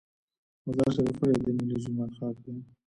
مزار 0.65 0.89
شریف 0.95 1.17
ولې 1.19 1.37
د 1.45 1.47
نیلي 1.57 1.77
جومات 1.83 2.11
ښار 2.17 2.35
دی؟ 2.43 2.53